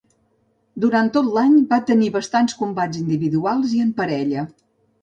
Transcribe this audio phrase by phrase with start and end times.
[0.85, 4.51] Durant tot l'any va tenir bastants combats individuals i en parella.